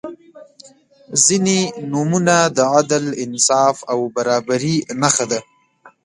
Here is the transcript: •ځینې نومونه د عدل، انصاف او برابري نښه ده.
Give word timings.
•ځینې 1.25 1.59
نومونه 1.91 2.35
د 2.57 2.59
عدل، 2.75 3.05
انصاف 3.23 3.75
او 3.91 3.99
برابري 4.15 4.75
نښه 5.01 5.25
ده. 5.31 5.39